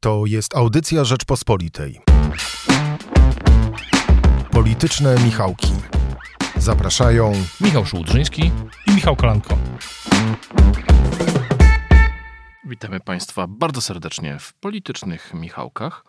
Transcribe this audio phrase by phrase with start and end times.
[0.00, 2.00] To jest audycja Rzeczpospolitej.
[4.50, 5.72] Polityczne Michałki.
[6.56, 8.52] Zapraszają Michał Szułdrzyński
[8.86, 9.58] i Michał Kolanko.
[12.64, 16.04] Witamy Państwa bardzo serdecznie w Politycznych Michałkach.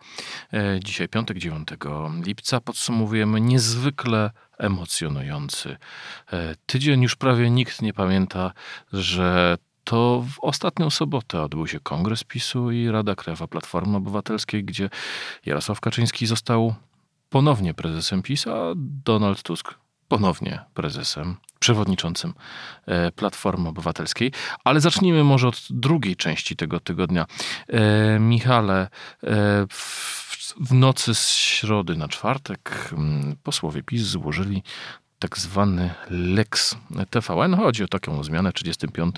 [0.52, 1.68] E, Dzisiaj piątek 9
[2.24, 5.76] lipca podsumowujemy niezwykle emocjonujący
[6.32, 7.02] e, tydzień.
[7.02, 8.52] Już prawie nikt nie pamięta,
[8.92, 9.56] że
[9.90, 14.90] to w ostatnią sobotę odbył się Kongres PiSu i Rada Krajowa Platformy Obywatelskiej, gdzie
[15.46, 16.74] Jarosław Kaczyński został
[17.28, 18.72] ponownie prezesem PiS, a
[19.04, 19.74] Donald Tusk
[20.08, 22.34] ponownie prezesem, przewodniczącym
[22.86, 24.32] e, Platformy Obywatelskiej.
[24.64, 27.26] Ale zacznijmy może od drugiej części tego tygodnia.
[27.68, 28.88] E, Michale, e,
[29.70, 34.62] w, w nocy z środy na czwartek mm, posłowie PiS złożyli
[35.20, 36.76] tak zwany Lex
[37.10, 37.56] TVN.
[37.56, 39.16] Chodzi o taką zmianę w 35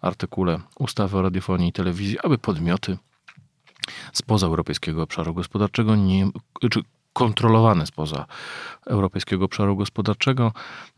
[0.00, 2.98] artykule ustawy o radiofonii i telewizji, aby podmioty
[4.12, 6.30] spoza Europejskiego Obszaru Gospodarczego nie,
[6.70, 6.80] czy
[7.12, 8.26] kontrolowane spoza
[8.86, 10.52] Europejskiego Obszaru Gospodarczego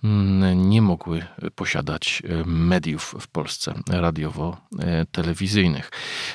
[0.05, 5.91] mm, nie mogły posiadać e, mediów w Polsce radiowo-telewizyjnych.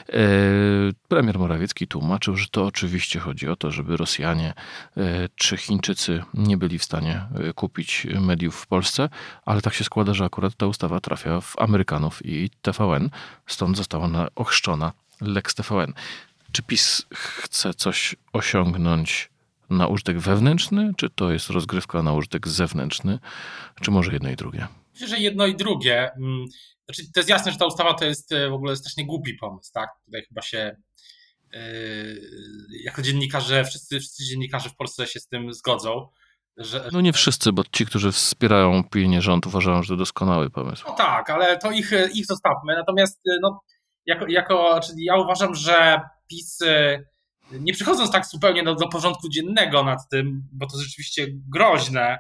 [0.10, 0.14] E,
[1.08, 4.54] premier Morawiecki tłumaczył, że to oczywiście chodzi o to, żeby Rosjanie
[4.98, 9.10] e, czy Chińczycy nie byli w stanie kupić mediów w Polsce,
[9.46, 13.10] ale tak się składa, że akurat ta ustawa trafia w Amerykanów i TVN,
[13.48, 15.94] stąd została ona ochrzczona Lex TVN.
[16.52, 19.30] Czy PiS chce coś osiągnąć
[19.70, 23.20] na użytek wewnętrzny, czy to jest rozgrywka na użytek zewnętrzny,
[23.82, 24.68] czy może jedno i drugie?
[24.94, 26.12] Myślę, że jedno i drugie.
[26.12, 26.46] Mm,
[26.86, 29.90] znaczy, to jest jasne, że ta ustawa to jest w ogóle strasznie głupi pomysł, tak?
[30.06, 30.76] Tutaj chyba się
[31.54, 31.60] yy,
[32.84, 36.08] jako dziennikarze, wszyscy, wszyscy dziennikarze w Polsce się z tym zgodzą.
[36.58, 40.84] Że, no nie wszyscy, bo ci, którzy wspierają pilnie rząd, uważają, że to doskonały pomysł.
[40.88, 42.76] No tak, ale to ich, ich zostawmy.
[42.76, 43.62] Natomiast no,
[44.06, 46.60] jako, jako, czyli ja uważam, że PiS
[47.52, 52.20] nie przychodząc tak zupełnie do, do porządku dziennego nad tym, bo to rzeczywiście groźne,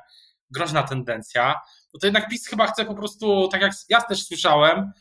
[0.51, 1.55] groźna tendencja,
[1.93, 4.91] no to jednak PiS chyba chce po prostu, tak jak ja też słyszałem,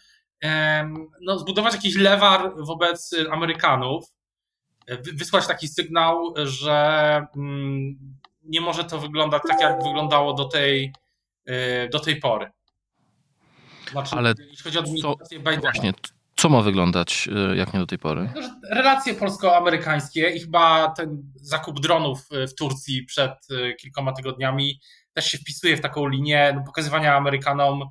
[1.20, 4.04] no, zbudować jakiś lewar wobec Amerykanów,
[5.14, 7.96] wysłać taki sygnał, że mm,
[8.42, 10.92] nie może to wyglądać tak, jak wyglądało do tej,
[11.46, 12.50] e, do tej pory.
[13.90, 15.60] Znaczy, Ale jeśli chodzi o administrację Bidena.
[15.60, 15.92] Właśnie,
[16.46, 18.32] co ma wyglądać e, jak nie do tej pory?
[18.70, 24.80] Relacje polsko-amerykańskie i chyba ten zakup dronów e, w Turcji przed e, kilkoma tygodniami
[25.12, 27.88] też się wpisuje w taką linię no, pokazywania Amerykanom,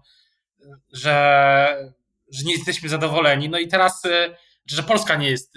[0.94, 1.94] że,
[2.32, 3.50] że nie jesteśmy zadowoleni.
[3.50, 4.04] No i teraz,
[4.66, 5.54] że Polska nie jest,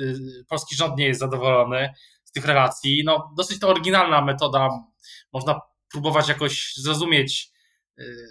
[0.49, 1.95] polski rząd nie jest zadowolony
[2.25, 3.03] z tych relacji.
[3.05, 4.69] No, dosyć to oryginalna metoda.
[5.33, 5.61] Można
[5.93, 7.51] próbować jakoś zrozumieć,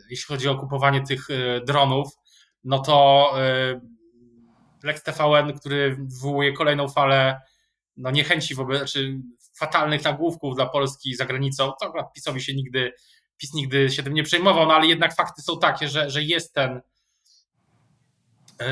[0.09, 1.27] jeśli chodzi o kupowanie tych
[1.65, 2.07] dronów,
[2.63, 3.31] no to
[4.87, 7.41] Lex TVN, który wywołuje kolejną falę
[7.97, 9.19] no, niechęci wobec, znaczy
[9.59, 12.93] fatalnych nagłówków dla Polski za granicą, to akurat PiSowi się nigdy,
[13.37, 16.53] PiS nigdy się tym nie przejmował, no ale jednak fakty są takie, że, że jest
[16.53, 16.81] ten,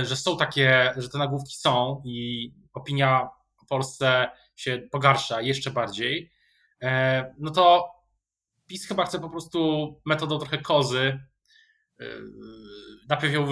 [0.04, 3.30] że są takie, że te nagłówki są i opinia
[3.62, 6.32] o Polsce się pogarsza jeszcze bardziej,
[6.82, 7.92] e, no to
[8.68, 11.20] PiS chyba chce po prostu metodą trochę kozy
[13.10, 13.48] najpierw ją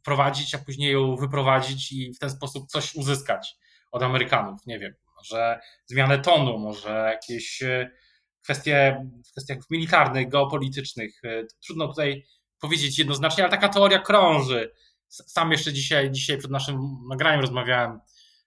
[0.00, 3.56] wprowadzić, a później ją wyprowadzić i w ten sposób coś uzyskać
[3.90, 4.66] od Amerykanów.
[4.66, 7.90] Nie wiem, może zmianę tonu, może jakieś e,
[8.42, 11.20] kwestie w kwestiach militarnych, geopolitycznych.
[11.24, 12.26] E, trudno tutaj
[12.60, 14.72] powiedzieć jednoznacznie, ale taka teoria krąży.
[15.08, 18.00] Sam jeszcze dzisiaj, dzisiaj przed naszym nagraniem rozmawiałem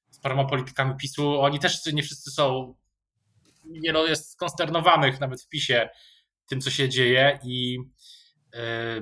[0.09, 1.42] z paroma politykami PiSu.
[1.42, 2.75] Oni też nie wszyscy są,
[3.84, 5.90] wielu jest skonsternowanych nawet w PiSie
[6.48, 7.78] tym, co się dzieje i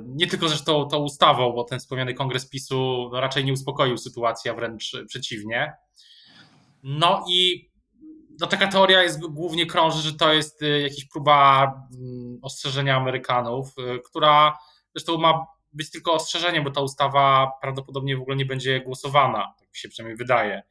[0.05, 4.53] nie tylko zresztą tą ustawą, bo ten wspomniany kongres PiSu raczej nie uspokoił sytuacji, a
[4.53, 5.73] wręcz przeciwnie.
[6.83, 7.69] No i
[8.39, 13.73] no taka teoria jest głównie krąży, że to jest e, jakaś próba mm, ostrzeżenia Amerykanów,
[13.77, 14.57] e, która
[14.95, 19.67] zresztą ma być tylko ostrzeżeniem, bo ta ustawa prawdopodobnie w ogóle nie będzie głosowana, tak
[19.67, 20.61] mi się przynajmniej wydaje.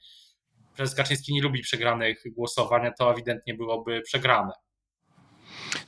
[0.76, 4.52] Prezes Kaczyński nie lubi przegranych głosowań, a to ewidentnie byłoby przegrane.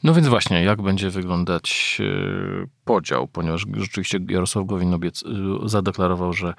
[0.03, 5.25] No więc właśnie, jak będzie wyglądać e, podział, ponieważ rzeczywiście Jarosław Gowin obiec,
[5.65, 6.55] e, zadeklarował, że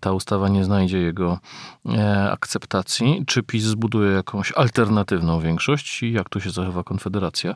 [0.00, 1.38] ta ustawa nie znajdzie jego
[1.86, 3.24] e, akceptacji.
[3.26, 7.54] Czy PiS zbuduje jakąś alternatywną większość i jak tu się zachowa Konfederacja,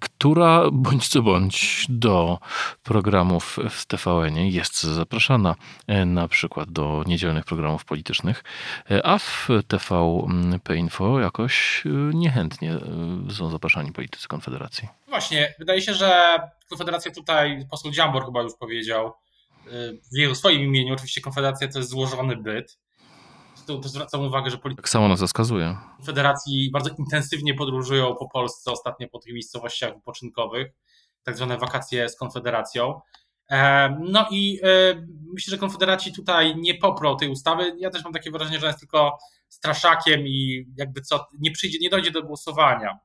[0.00, 2.38] która bądź co bądź do
[2.82, 5.54] programów w tvn jest zapraszana
[6.06, 8.44] na przykład do niedzielnych programów politycznych,
[9.04, 11.84] a w TVP Info jakoś
[12.14, 12.78] niechętnie
[13.30, 14.88] są zapraszani politycy Konfederacji.
[15.08, 16.38] Właśnie, wydaje się, że
[16.68, 19.12] Konfederacja tutaj, poseł Dziambor chyba już powiedział,
[19.66, 22.78] y, w jego swoim imieniu, oczywiście Konfederacja to jest złożony byt.
[23.66, 25.76] to, to zwracam uwagę, że politycy Tak samo nas zaskazuje.
[26.04, 30.72] Federacji bardzo intensywnie podróżują po Polsce ostatnio po tych miejscowościach wypoczynkowych,
[31.22, 33.00] tak zwane wakacje z Konfederacją.
[33.50, 37.76] E, no i e, myślę, że Konfederaci tutaj nie poprą tej ustawy.
[37.78, 39.18] Ja też mam takie wrażenie, że jest tylko
[39.48, 42.98] straszakiem i jakby co, nie przyjdzie, nie dojdzie do głosowania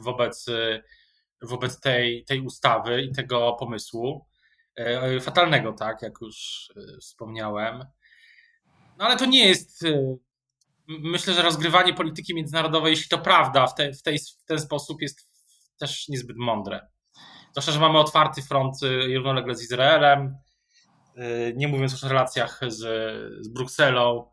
[0.00, 0.82] wobec, e,
[1.42, 4.26] wobec tej, tej ustawy i tego pomysłu.
[5.20, 6.68] Fatalnego, tak, jak już
[7.00, 7.84] wspomniałem.
[8.98, 9.84] No ale to nie jest.
[10.88, 15.02] Myślę, że rozgrywanie polityki międzynarodowej, jeśli to prawda, w, te, w, tej, w ten sposób
[15.02, 15.30] jest
[15.78, 16.88] też niezbyt mądre.
[17.50, 18.76] Zwłaszcza, że mamy otwarty front
[19.14, 20.36] równolegle z Izraelem,
[21.16, 22.78] y, nie mówiąc już o relacjach z,
[23.44, 24.30] z Brukselą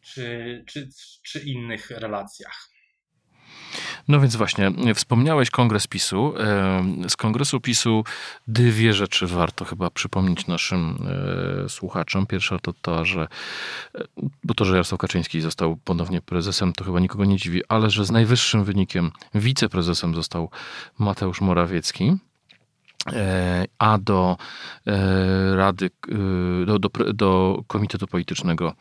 [0.00, 0.88] czy, czy,
[1.22, 2.68] czy innych relacjach.
[4.08, 6.34] No więc właśnie, wspomniałeś kongres PiSu.
[7.08, 8.04] Z kongresu PiSu
[8.48, 10.98] dwie rzeczy warto chyba przypomnieć naszym
[11.64, 12.26] e, słuchaczom.
[12.26, 13.28] Pierwsza to ta, że
[13.94, 14.04] e,
[14.44, 18.04] bo to, że Jarosław Kaczyński został ponownie prezesem, to chyba nikogo nie dziwi, ale że
[18.04, 20.50] z najwyższym wynikiem wiceprezesem został
[20.98, 22.16] Mateusz Morawiecki.
[23.06, 24.36] E, a do
[24.86, 28.74] e, Rady, e, do, do, do, Komitetu Politycznego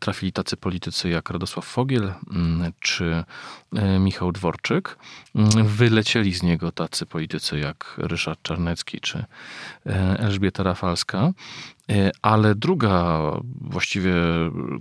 [0.00, 3.24] trafili tacy politycy jak Radosław Fogiel mm, czy
[4.00, 4.98] Michał Dworczyk.
[5.34, 9.24] Mm, wylecieli z niego tacy politycy jak Ryszard Czarnecki czy
[10.18, 11.32] Elżbieta Rafalska.
[12.22, 13.20] Ale druga
[13.60, 14.14] właściwie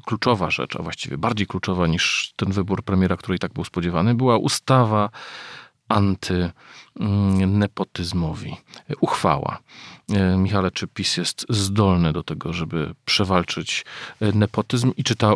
[0.06, 4.16] kluczowa rzecz, a właściwie bardziej kluczowa niż ten wybór premiera, który i tak był spodziewany,
[4.16, 5.10] była ustawa
[7.00, 8.58] antynepotyzmowi.
[9.02, 9.60] Uchwała.
[10.10, 13.86] E, Michale, czy PiS jest zdolny do tego, żeby przewalczyć
[14.22, 15.36] e, nepotyzm i czy ta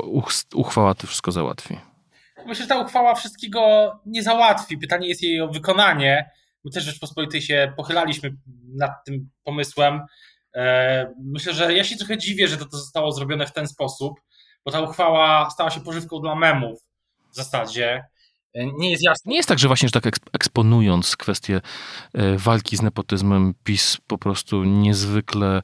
[0.54, 1.78] uchwała to wszystko załatwi?
[2.46, 4.78] Myślę, że ta uchwała wszystkiego nie załatwi.
[4.78, 6.30] Pytanie jest jej o wykonanie.
[6.66, 8.36] My też Rzeczpospolitej się pochylaliśmy
[8.76, 10.02] nad tym pomysłem.
[10.56, 14.14] E, myślę, że ja się trochę dziwię, że to, to zostało zrobione w ten sposób,
[14.66, 16.80] bo ta uchwała stała się pożywką dla memów
[17.32, 18.04] w zasadzie
[18.56, 19.30] nie jest jasne.
[19.30, 21.62] Nie jest tak, że właśnie, że tak eksponując kwestię
[22.14, 25.62] e, walki z nepotyzmem, PiS po prostu niezwykle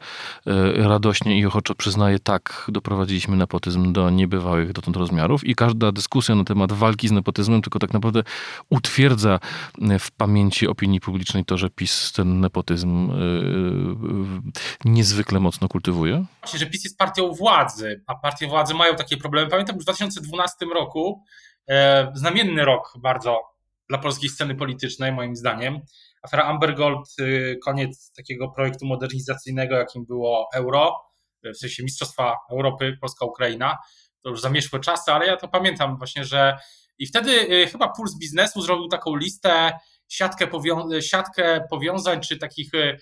[0.47, 6.35] e, radośnie i ochoczo przyznaje, tak, doprowadziliśmy nepotyzm do niebywałych dotąd rozmiarów i każda dyskusja
[6.35, 8.23] na temat walki z nepotyzmem tylko tak naprawdę
[8.69, 9.39] utwierdza
[9.81, 13.11] e, w pamięci opinii publicznej to, że PiS ten nepotyzm
[14.85, 16.25] niezwykle mocno kultywuje.
[16.41, 19.49] Właśnie, że PiS jest partią władzy, a partie władzy mają takie problemy.
[19.49, 21.23] Pamiętam, że w 2012 roku
[21.56, 21.56] E,
[22.13, 23.41] znamienny rok bardzo
[23.89, 25.81] dla polskiej sceny politycznej, moim zdaniem.
[26.23, 30.95] Afera Amber Gold, y, koniec takiego projektu modernizacyjnego, jakim było euro,
[31.43, 33.77] w sensie Mistrzostwa Europy, Polska-Ukraina.
[34.23, 36.57] To już zamieszłe czasy, ale ja to pamiętam właśnie, że
[36.99, 39.71] i wtedy y, chyba Puls Biznesu zrobił taką listę,
[40.07, 42.97] siatkę, powią siatkę powiązań, czy takich y,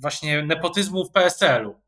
[0.00, 1.80] właśnie nepotyzmu w PSL-u.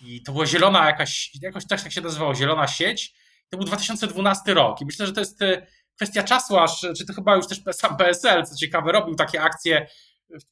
[0.00, 3.14] I to była zielona jakaś, jakoś też tak się nazywało, zielona sieć.
[3.50, 5.66] To był 2012 rok i myślę, że to jest e,
[5.96, 9.86] kwestia czasu, aż, czy to chyba już też sam PSL, co ciekawe, robił takie akcje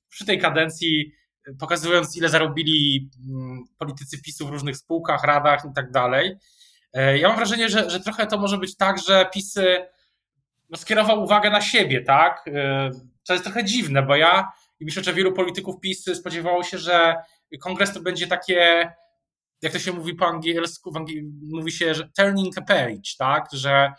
[0.09, 1.13] przy tej kadencji,
[1.59, 6.37] pokazując ile zarobili mm, politycy PiSu w różnych spółkach, radach i tak dalej.
[6.93, 9.55] E, ja mam wrażenie, że, że trochę to może być tak, że PiS
[10.71, 12.45] no, skierował uwagę na siebie, tak?
[12.49, 12.91] E,
[13.27, 17.17] to jest trochę dziwne, bo ja i myślę, że wielu polityków PiS spodziewało się, że
[17.61, 18.93] kongres to będzie takie
[19.63, 20.93] jak to się mówi po angielsku,
[21.53, 23.93] mówi się, że turning a page, tak, że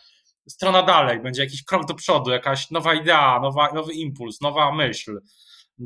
[0.49, 5.19] strona dalej, będzie jakiś krok do przodu, jakaś nowa idea, nowa, nowy impuls, nowa myśl,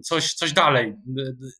[0.04, 0.94] coś, coś dalej.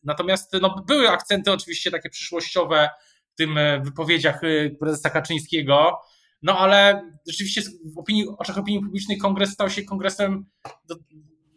[0.04, 2.88] Natomiast no, były akcenty oczywiście takie przyszłościowe
[3.32, 5.98] w tym e, wypowiedziach e, prezesa Kaczyńskiego,
[6.42, 7.62] no ale rzeczywiście
[7.94, 10.46] w opinii, oczach opinii publicznej kongres stał się kongresem,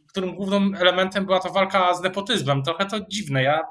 [0.07, 2.63] którym głównym elementem była to walka z nepotyzmem.
[2.63, 3.43] Trochę to dziwne.
[3.43, 3.61] Ja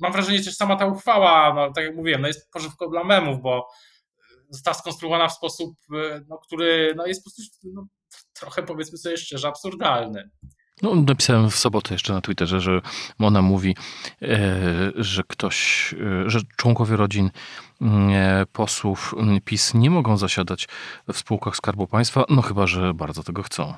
[0.00, 3.42] mam wrażenie, że sama ta uchwała, no, tak jak mówiłem, no jest pożywką dla memów,
[3.42, 3.68] bo
[4.50, 7.86] została skonstruowana w sposób, e, no, który no, jest po prostu no,
[8.32, 10.30] trochę, powiedzmy sobie szczerze, absurdalny.
[10.82, 12.80] No, napisałem w sobotę jeszcze na Twitterze, że
[13.18, 13.76] ona mówi,
[14.22, 14.46] e,
[14.96, 17.30] że ktoś, e, że członkowie rodzin
[17.82, 19.14] e, posłów
[19.44, 20.68] PiS nie mogą zasiadać
[21.12, 23.74] w spółkach Skarbu Państwa, no chyba, że bardzo tego chcą.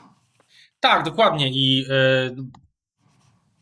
[0.81, 2.37] Tak, dokładnie i e,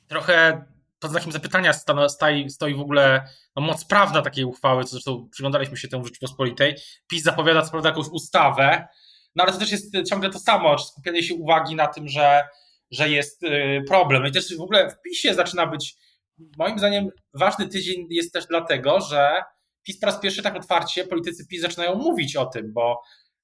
[0.09, 0.65] trochę
[1.01, 1.73] pod znakiem zapytania
[2.09, 6.07] stoi, stoi w ogóle no, moc prawna takiej uchwały, co zresztą przyglądaliśmy się temu w
[6.07, 6.77] Rzeczypospolitej.
[7.11, 8.89] PiS zapowiada co prawda jakąś ustawę,
[9.37, 12.45] no ale to też jest ciągle to samo, skupianie się uwagi na tym, że,
[12.91, 14.27] że jest y, problem.
[14.27, 15.97] I też w ogóle w PiSie zaczyna być,
[16.59, 19.43] moim zdaniem, ważny tydzień jest też dlatego, że
[19.83, 23.03] PiS po raz pierwszy tak otwarcie, politycy PiS zaczynają mówić o tym, bo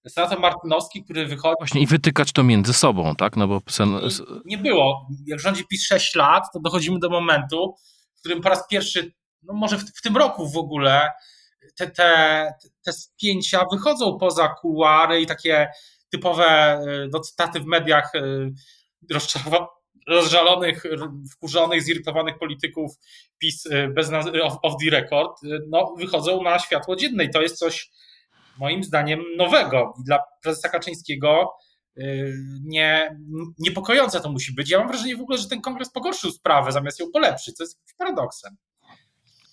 [0.08, 1.54] senator Martynowski, który wychodzi...
[1.58, 3.36] Właśnie i wytykać to między sobą, tak?
[3.36, 4.00] No bo sen...
[4.44, 5.08] Nie było.
[5.26, 7.74] Jak rządzi PiS 6 lat, to dochodzimy do momentu,
[8.16, 11.10] w którym po raz pierwszy, no może w, w tym roku w ogóle,
[11.76, 12.52] te, te,
[12.84, 15.68] te spięcia wychodzą poza kuluary i takie
[16.10, 16.80] typowe
[17.12, 18.12] no, cytaty w mediach
[20.08, 20.84] rozżalonych,
[21.32, 22.92] wkurzonych, zirytowanych polityków
[23.38, 24.10] PiS bez
[24.42, 27.90] off, off the record, no, wychodzą na światło dzienne i to jest coś
[28.58, 31.52] moim zdaniem nowego i dla prezesa Kaczyńskiego
[32.62, 33.16] nie,
[33.58, 34.70] niepokojące to musi być.
[34.70, 37.80] Ja mam wrażenie w ogóle, że ten kongres pogorszył sprawę zamiast ją polepszyć, co jest
[37.98, 38.56] paradoksem.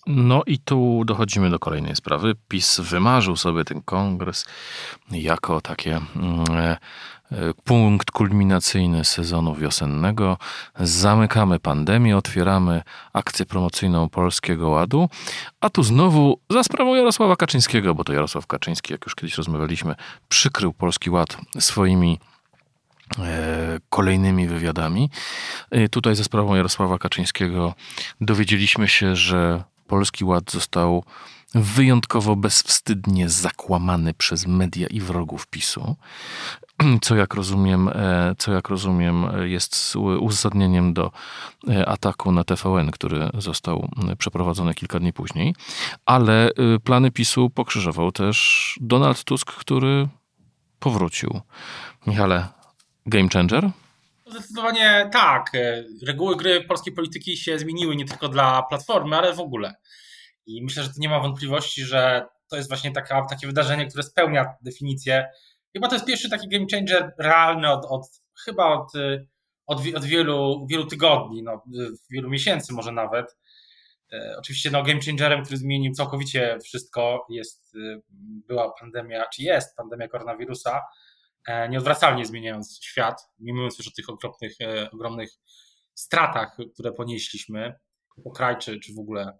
[0.06, 2.34] No i tu dochodzimy do kolejnej sprawy.
[2.48, 4.44] PiS wymarzył sobie ten kongres
[5.10, 6.76] jako takie mm,
[7.64, 10.38] punkt kulminacyjny sezonu wiosennego.
[10.80, 15.08] Zamykamy pandemię, otwieramy akcję promocyjną Polskiego Ładu,
[15.60, 19.94] a tu znowu za sprawą Jarosława Kaczyńskiego, bo to Jarosław Kaczyński, jak już kiedyś rozmawialiśmy,
[20.28, 22.18] przykrył Polski Ład swoimi
[23.18, 25.10] e, kolejnymi wywiadami.
[25.70, 27.74] E, tutaj za sprawą Jarosława Kaczyńskiego
[28.20, 31.04] dowiedzieliśmy się, że Polski Ład został
[31.54, 35.96] wyjątkowo bezwstydnie zakłamany przez media i wrogów PiSu,
[37.02, 41.10] co jak rozumiem, e, co jak rozumiem jest uzasadnieniem do
[41.68, 43.88] e, ataku na TVN, który został
[44.18, 45.54] przeprowadzony kilka dni później.
[46.06, 50.08] Ale e, plany PiSu pokrzyżował też Donald Tusk, który
[50.78, 51.40] powrócił.
[52.06, 52.48] Michale,
[53.06, 53.70] game changer?
[54.26, 55.52] Zdecydowanie tak.
[56.06, 59.74] Reguły gry polskiej polityki się zmieniły nie tylko dla Platformy, ale w ogóle.
[60.46, 64.02] I myślę, że to nie ma wątpliwości, że to jest właśnie taka, takie wydarzenie, które
[64.02, 65.28] spełnia definicję.
[65.72, 68.06] Chyba to jest pierwszy taki game changer realny od, od
[68.44, 68.92] chyba od,
[69.66, 71.64] od, od wielu, wielu tygodni, no,
[72.10, 73.36] wielu miesięcy może nawet.
[74.12, 78.00] E, oczywiście no, game changerem, który zmienił całkowicie wszystko, jest, e,
[78.48, 80.80] była pandemia, czy jest pandemia koronawirusa,
[81.48, 84.52] e, nieodwracalnie zmieniając świat, mimo już o tych okropnych,
[84.92, 85.30] ogromnych
[85.94, 87.74] stratach, które ponieśliśmy
[88.24, 89.38] po kraj, czy, czy w ogóle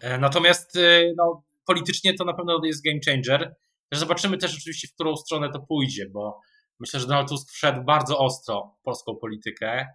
[0.00, 3.54] E, natomiast e, no, politycznie to na pewno jest game changer.
[3.92, 6.40] Zobaczymy też oczywiście, w którą stronę to pójdzie, bo
[6.80, 9.86] myślę, że Donald Tusk wszedł bardzo ostro w polską politykę.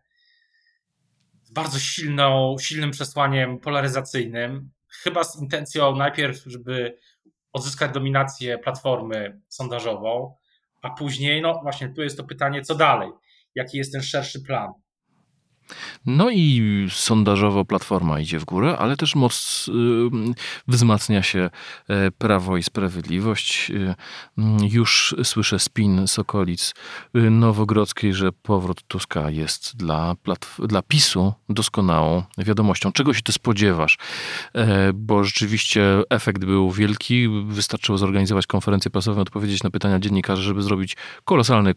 [1.43, 4.71] Z bardzo silną, silnym przesłaniem polaryzacyjnym.
[4.87, 6.97] Chyba z intencją najpierw, żeby
[7.53, 10.35] odzyskać dominację platformy sondażową,
[10.81, 13.09] a później, no właśnie, tu jest to pytanie, co dalej?
[13.55, 14.73] Jaki jest ten szerszy plan?
[16.05, 19.65] No i sondażowo Platforma idzie w górę, ale też moc
[20.67, 21.49] wzmacnia się
[21.87, 23.71] e, Prawo i Sprawiedliwość.
[23.71, 23.95] E,
[24.69, 26.73] już słyszę spin Sokolic
[27.15, 30.15] e, Nowogrodzkiej, że powrót Tuska jest dla,
[30.59, 32.91] dla PiSu doskonałą wiadomością.
[32.91, 33.97] Czego się ty spodziewasz?
[34.93, 37.27] Bo rzeczywiście efekt był wielki.
[37.47, 41.73] Wystarczyło zorganizować konferencję prasową, odpowiedzieć na pytania dziennikarzy, żeby zrobić kolosalny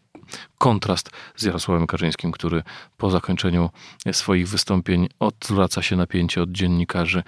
[0.58, 2.62] kontrast z Jarosławem Kaczyńskim, który
[2.96, 3.70] po zakończeniu
[4.12, 7.22] swoich wystąpień odwraca się napięcie od dziennikarzy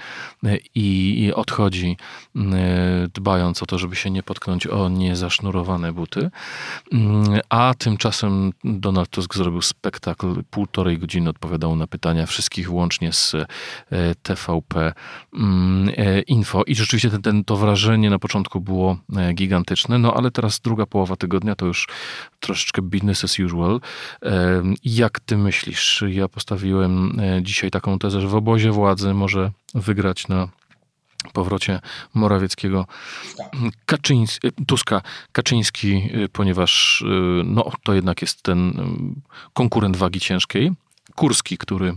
[0.45, 1.97] e, i odchodzi,
[2.37, 2.41] e,
[3.15, 6.31] dbając o to, żeby się nie potknąć o niezasznurowane buty.
[6.93, 13.35] Mm, a tymczasem Donald Tusk zrobił spektakl, półtorej godziny odpowiadał na pytania wszystkich łącznie z
[13.35, 13.47] e,
[14.23, 14.93] TVP
[15.35, 15.95] mm,
[16.27, 16.65] Info.
[16.65, 18.97] I rzeczywiście ten, ten, to wrażenie na początku było
[19.35, 21.89] gigantyczne, no ale teraz druga połowa tygodnia to już
[22.41, 23.81] troszeczkę business as usual.
[24.85, 26.05] Jak ty myślisz?
[26.09, 30.49] Ja postawiłem e, dzisiaj taką tezę, że w obozie władzy może wygrać na
[31.33, 31.81] powrocie
[32.15, 32.87] Morawieckiego
[33.87, 37.05] Kaczyńs, e, Tuska Kaczyński, e, ponieważ
[37.45, 38.73] no, to jednak jest ten
[39.53, 40.73] konkurent wagi ciężkiej.
[41.15, 41.97] Kurski, który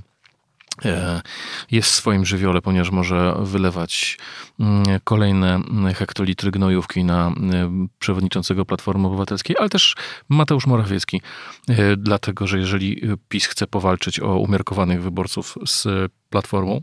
[1.72, 4.18] jest w swoim żywiole, ponieważ może wylewać
[4.60, 5.62] mm, kolejne
[5.96, 9.96] hektolitry gnojówki na e, przewodniczącego Platformy Obywatelskiej, ale też
[10.30, 11.22] Mateusz Morawiecki,
[11.70, 16.82] e, dlatego że jeżeli PiS chce powalczyć o umiarkowanych wyborców z Platformą,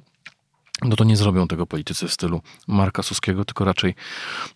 [0.85, 3.95] no to nie zrobią tego politycy w stylu Marka Suskiego, tylko raczej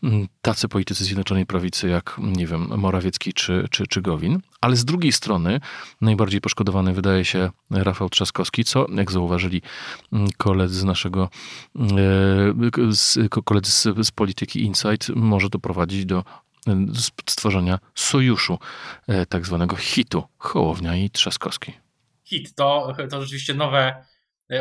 [0.03, 4.41] mm, tacy politycy Zjednoczonej Prawicy jak, nie wiem, Morawiecki czy, czy, czy Gowin.
[4.61, 5.61] Ale z drugiej strony
[6.01, 9.63] najbardziej poszkodowany wydaje się Rafał Trzaskowski, co, jak zauważyli
[10.13, 11.29] mm, koledzy z naszego,
[11.77, 16.25] e, koledzy z, z polityki Insight, może doprowadzić do
[16.67, 16.87] e,
[17.27, 18.59] stworzenia sojuszu,
[19.07, 21.73] e, tak zwanego hitu Hołownia i Trzaskowski.
[22.25, 24.05] Hit to, to rzeczywiście nowe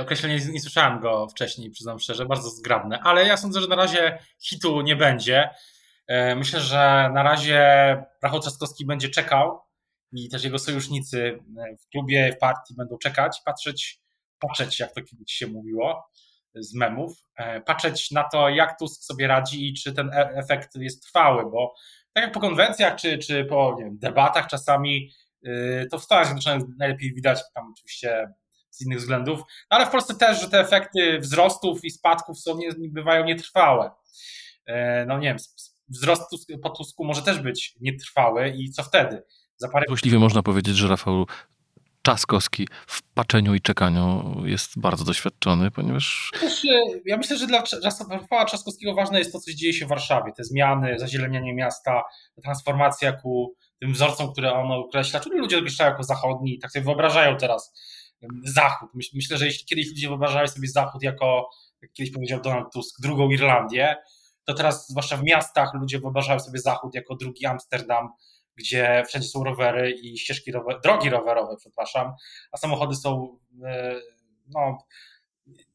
[0.01, 4.19] określenie nie, słyszałem go wcześniej, przyznam szczerze, bardzo zgrabne, ale ja sądzę, że na razie
[4.39, 5.49] hitu nie będzie.
[6.07, 7.57] E, myślę, że na razie
[8.23, 9.59] Rafał Trzaskowski będzie czekał
[10.11, 14.01] i też jego sojusznicy e, w klubie, w partii będą czekać, patrzeć,
[14.39, 16.05] patrzeć jak to kiedyś się mówiło
[16.55, 17.23] z memów,
[17.65, 21.73] patrzeć na to, jak Tusk sobie radzi i czy ten efekt jest trwały, bo
[22.13, 25.09] tak jak po konwencjach, czy, czy po wiem, debatach czasami,
[25.91, 28.33] to w Stanach Zjednoczonych najlepiej widać, tam oczywiście
[28.73, 32.57] z innych względów, no ale w Polsce też, że te efekty wzrostów i spadków są
[32.57, 33.91] nie, bywają nietrwałe.
[35.07, 35.37] no nie wiem,
[35.87, 36.23] wzrost
[36.63, 39.23] po Tusku może też być nietrwały i co wtedy?
[39.57, 39.85] Za parę...
[39.87, 41.25] Właściwie można powiedzieć, że Rafał
[42.01, 46.31] Trzaskowski w paczeniu i czekaniu jest bardzo doświadczony, ponieważ...
[47.05, 47.63] Ja myślę, że dla
[48.09, 50.31] Rafała Trzaskowskiego ważne jest to, co dzieje się w Warszawie.
[50.37, 52.03] Te zmiany, zazielenianie miasta,
[52.43, 55.19] transformacja ku tym wzorcom, które ono określa.
[55.19, 57.73] Czyli ludzie określają jako zachodni, tak sobie wyobrażają teraz
[58.43, 58.89] Zachód.
[59.13, 61.49] Myślę, że jeśli kiedyś ludzie wyobrażali sobie Zachód jako,
[61.81, 63.95] jak kiedyś powiedział Donald Tusk, drugą Irlandię,
[64.45, 68.09] to teraz, zwłaszcza w miastach, ludzie wyobrażają sobie Zachód jako drugi Amsterdam,
[68.55, 70.51] gdzie wszędzie są rowery i ścieżki
[70.83, 72.13] drogi rowerowe, przepraszam,
[72.51, 73.95] a samochody są, e,
[74.47, 74.77] no,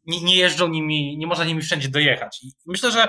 [0.07, 2.43] nie, nie, jeżdżą nimi, nie można nimi wszędzie dojechać.
[2.43, 3.09] I myślę, że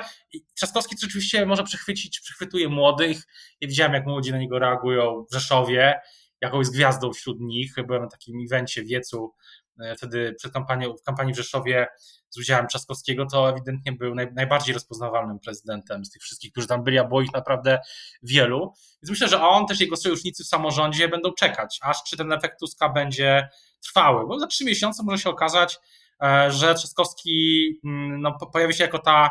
[0.54, 3.18] Trzaskowski oczywiście może przechwycić, przechwytuje młodych.
[3.62, 6.00] Ja widziałem, jak młodzi na niego reagują w Rzeszowie,
[6.42, 7.74] jaką jest gwiazdą wśród nich.
[7.88, 9.34] Byłem na takim evencie w Wiecu,
[9.80, 11.88] e, wtedy przed kampanią, w kampanii w Rzeszowie
[12.30, 16.84] z udziałem Trzaskowskiego, to ewidentnie był naj, najbardziej rozpoznawalnym prezydentem z tych wszystkich, którzy tam
[16.84, 17.80] byli, a było ich naprawdę
[18.24, 18.74] wielu.
[19.02, 22.60] Więc myślę, że on, też jego sojusznicy w samorządzie będą czekać, aż czy ten efekt
[22.60, 23.50] Tuska będzie
[23.84, 25.80] trwały, bo za trzy miesiące może się okazać,
[26.24, 29.30] e, że Trzaskowski mm, no, pojawi się jako ta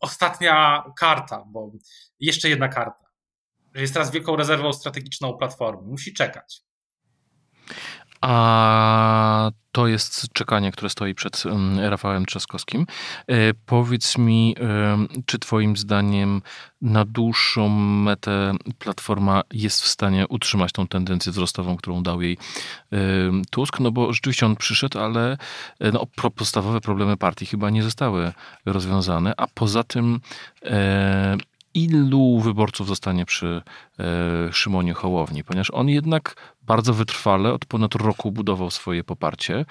[0.00, 1.70] ostatnia karta, bo
[2.20, 3.03] jeszcze jedna karta,
[3.74, 5.82] jest teraz wielką rezerwą strategiczną Platformy.
[5.88, 6.64] Musi czekać.
[8.20, 11.42] A to jest czekanie, które stoi przed
[11.78, 12.86] Rafałem Trzaskowskim.
[13.26, 13.34] E,
[13.66, 14.56] powiedz mi,
[15.26, 16.42] czy Twoim zdaniem
[16.82, 22.38] na dłuższą metę Platforma jest w stanie utrzymać tą tendencję wzrostową, którą dał jej
[23.50, 23.80] Tusk?
[23.80, 25.38] No bo rzeczywiście on przyszedł, ale
[25.80, 28.32] e, no, podstawowe problemy partii chyba nie zostały
[28.66, 30.20] rozwiązane, a poza tym
[30.62, 31.36] e,
[31.74, 33.62] ilu wyborców zostanie przy
[33.98, 39.64] e, Szymonie Hołowni, ponieważ on jednak bardzo wytrwale od ponad roku budował swoje poparcie.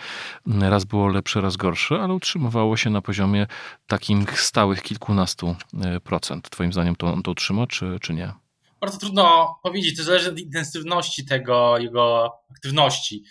[0.46, 3.48] Raz było lepsze, raz gorsze, ale utrzymywało się na poziomie
[3.88, 6.50] takim stałych kilkunastu e, procent.
[6.50, 8.34] Twoim zdaniem to on to utrzyma, czy, czy nie?
[8.82, 9.98] Bardzo trudno powiedzieć.
[9.98, 13.24] To zależy od intensywności tego, jego aktywności,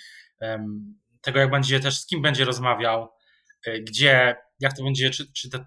[1.22, 3.08] tego jak będzie też, z kim będzie rozmawiał,
[3.66, 5.66] e, gdzie, jak to będzie, czy, czy te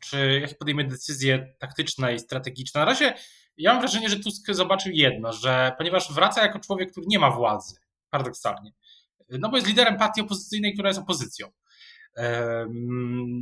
[0.00, 2.80] czy jakie podejmie decyzje taktyczne i strategiczne.
[2.80, 3.14] Na razie
[3.56, 7.30] ja mam wrażenie, że Tusk zobaczył jedno, że ponieważ wraca jako człowiek, który nie ma
[7.30, 7.76] władzy,
[8.10, 8.72] paradoksalnie,
[9.28, 11.48] no bo jest liderem partii opozycyjnej, która jest opozycją.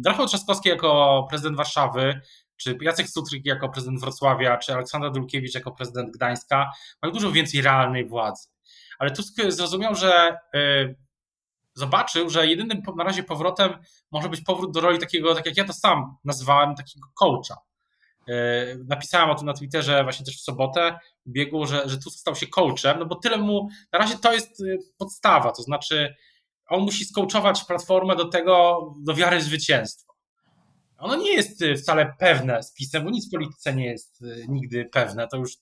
[0.07, 2.21] Rafał Trzaskowski jako prezydent Warszawy,
[2.57, 6.71] czy Jacek Sutryk jako prezydent Wrocławia, czy Aleksandra Dulkiewicz jako prezydent Gdańska
[7.03, 8.49] mają dużo więcej realnej władzy.
[8.99, 10.95] Ale Tusk zrozumiał, że e,
[11.77, 13.73] zobaczył, że jedynym na razie powrotem
[14.11, 17.57] może być powrót do roli takiego, tak jak ja to sam nazwałem, takiego coacha.
[18.29, 18.35] E,
[18.89, 22.47] napisałem o tym na Twitterze właśnie też w sobotę ubiegłą, że, że Tusk stał się
[22.47, 26.15] coachem, no bo tyle mu, na razie to jest y, podstawa, to znaczy
[26.69, 30.13] on musi skołczować platformę do tego, do wiary w zwycięstwo.
[30.99, 34.85] Ono nie jest y, wcale pewne z pisem, bo nic w polityce nie jest nigdy
[34.93, 35.53] pewne, to już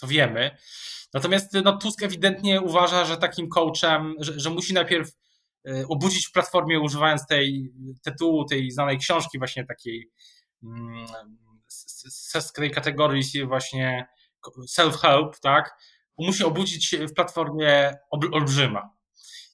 [0.00, 0.56] to wiemy.
[1.14, 5.25] Natomiast no, Tusk ewidentnie uważa, że takim coachem, że, że musi najpierw E,
[5.88, 7.72] obudzić w platformie, używając tej
[8.04, 10.10] tytułu, tej znanej książki, właśnie takiej
[10.62, 11.06] mm,
[11.68, 14.06] z tej kategorii właśnie
[14.68, 15.78] self-help, tak?
[16.18, 18.90] Musi obudzić w platformie olbrzyma.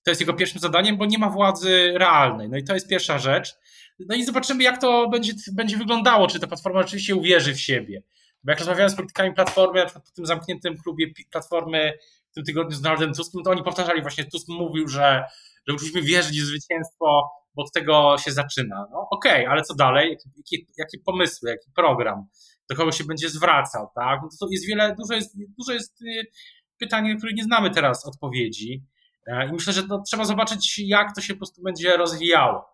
[0.05, 2.48] To jest jego pierwszym zadaniem, bo nie ma władzy realnej.
[2.48, 3.55] No i to jest pierwsza rzecz.
[3.98, 8.03] No i zobaczymy, jak to będzie, będzie wyglądało, czy ta platforma rzeczywiście uwierzy w siebie.
[8.44, 11.92] Bo jak rozmawiałem z politykami Platformy, po tym zamkniętym klubie Platformy
[12.31, 15.25] w tym tygodniu z Donaldem Tuskiem, to oni powtarzali właśnie, Tusk mówił, że
[15.68, 18.87] że musimy wierzyć w zwycięstwo, bo od tego się zaczyna.
[18.90, 20.18] No okej, okay, ale co dalej?
[20.79, 22.27] Jakie, pomysły, jaki program?
[22.70, 24.20] Do kogo się będzie zwracał, tak?
[24.22, 26.27] No to jest wiele, dużo jest, dużo jest y,
[26.79, 28.85] pytań, na które nie znamy teraz odpowiedzi.
[29.27, 32.72] E, I myślę, że to trzeba zobaczyć, jak to się po prostu będzie rozwijało.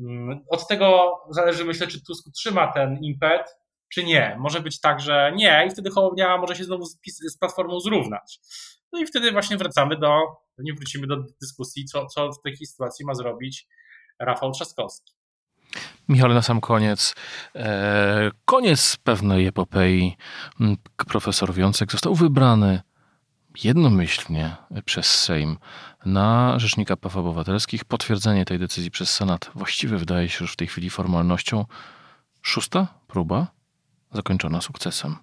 [0.00, 3.56] Mm, od tego zależy, myślę, czy Tusk trzyma ten impet,
[3.92, 4.36] czy nie.
[4.38, 8.40] Może być tak, że nie, i wtedy Hołownia może się znowu z, z platformą zrównać.
[8.92, 10.18] No i wtedy właśnie wracamy do,
[10.58, 13.66] nie wrócimy do dyskusji, co, co w takiej sytuacji ma zrobić
[14.18, 15.12] Rafał Trzaskowski.
[16.08, 17.14] Michał, na sam koniec.
[17.54, 20.16] E, koniec pewnej epopei.
[20.60, 22.80] Mm, profesor Wiącek został wybrany
[23.64, 25.56] jednomyślnie przez Sejm
[26.06, 27.84] na Rzecznika Praw Obywatelskich.
[27.84, 31.64] Potwierdzenie tej decyzji przez Senat właściwie wydaje się już w tej chwili formalnością.
[32.42, 33.46] Szósta próba
[34.12, 35.16] zakończona sukcesem.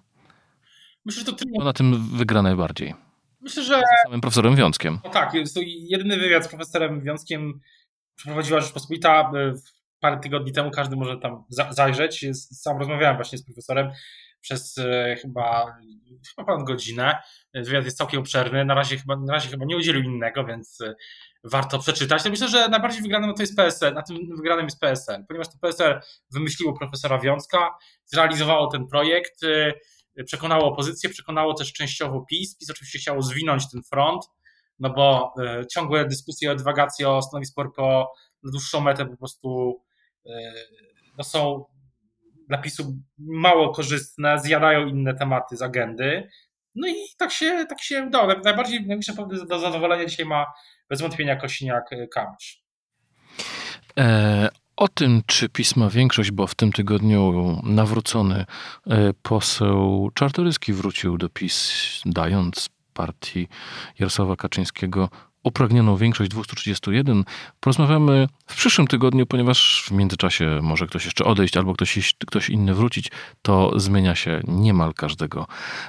[1.04, 1.64] Myślę, że to tyle.
[1.64, 3.07] na tym wygra najbardziej.
[3.40, 3.80] Myślę, że.
[3.80, 4.98] Z samym profesorem Wiązkiem.
[5.04, 7.60] No tak, jest to jedyny wywiad z profesorem Wiązkiem
[8.14, 9.32] przeprowadziła Rzeczpospolita.
[10.00, 12.26] Parę tygodni temu każdy może tam zajrzeć.
[12.34, 13.90] Sam rozmawiałem właśnie z profesorem.
[14.40, 15.76] przez e, chyba,
[16.28, 17.18] chyba ponad godzinę.
[17.54, 18.64] Wywiad jest całkiem obszerny.
[18.64, 20.94] Na razie chyba, na razie chyba nie udzielił innego, więc e,
[21.44, 22.24] warto przeczytać.
[22.24, 25.58] Ja myślę, że najbardziej wygranym to jest PSL, na tym wygranym jest PSL, ponieważ to
[25.60, 27.70] PSL wymyśliło profesora Wiązka,
[28.04, 29.40] zrealizowało ten projekt,
[30.24, 32.56] przekonało opozycję, przekonało też częściowo PiS.
[32.56, 34.24] PiS oczywiście chciało zwinąć ten front,
[34.78, 35.34] no bo
[35.72, 39.80] ciągłe dyskusje o dywagacji o stanowisku RPO na dłuższą metę po prostu
[41.18, 41.64] no są
[42.48, 46.28] dla PiSu mało korzystne, zjadają inne tematy z agendy.
[46.74, 48.34] No i tak się, tak się udało.
[48.44, 50.46] Najbardziej największe powody do zadowolenia dzisiaj ma
[50.88, 52.62] bez wątpienia Kosiniak-Kamysz.
[54.78, 58.44] O tym, czy PiS ma większość, bo w tym tygodniu nawrócony
[58.86, 61.72] e, poseł Czartoryski wrócił do PiS,
[62.06, 63.48] dając partii
[63.98, 65.08] Jarosława Kaczyńskiego
[65.42, 67.24] upragnioną większość 231.
[67.60, 72.74] Porozmawiamy w przyszłym tygodniu, ponieważ w międzyczasie może ktoś jeszcze odejść albo ktoś, ktoś inny
[72.74, 73.10] wrócić.
[73.42, 75.46] To zmienia się niemal każdego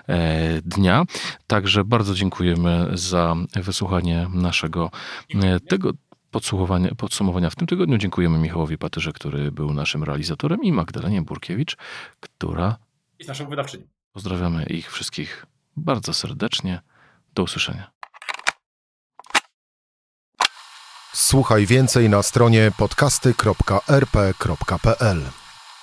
[0.08, 1.04] e, dnia.
[1.48, 4.92] Także bardzo dziękujemy za wysłuchanie naszego
[5.36, 5.92] e, tego
[6.32, 7.98] podsumowania, podsumowania w tym tygodniu.
[7.98, 11.78] Dziękujemy Michałowi Patyrze, który był naszym realizatorem i Magdalenie Burkiewicz,
[12.20, 12.78] która
[13.20, 13.84] jest naszą wydawczynią.
[14.14, 15.46] Pozdrawiamy ich wszystkich
[15.78, 16.82] bardzo serdecznie.
[17.34, 17.92] Do usłyszenia.
[21.14, 25.22] Słuchaj więcej na stronie podcasty.rp.pl.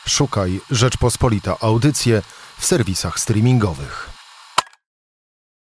[0.06, 2.22] Szukaj Rzeczpospolita Audycje
[2.58, 4.15] w serwisach streamingowych.